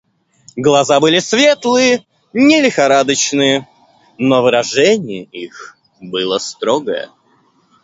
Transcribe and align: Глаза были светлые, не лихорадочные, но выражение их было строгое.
Глаза 0.57 0.99
были 0.99 1.19
светлые, 1.19 2.07
не 2.33 2.59
лихорадочные, 2.59 3.69
но 4.17 4.41
выражение 4.41 5.25
их 5.25 5.77
было 6.01 6.39
строгое. 6.39 7.11